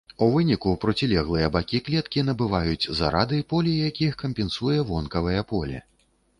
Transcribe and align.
У 0.25 0.27
выніку 0.35 0.69
процілеглыя 0.85 1.49
бакі 1.57 1.81
клеткі 1.89 2.23
набываюць 2.31 2.89
зарады, 3.01 3.45
поле 3.55 3.77
якіх 3.91 4.19
кампенсуе 4.25 4.83
вонкавае 4.91 5.41
поле. 5.57 5.87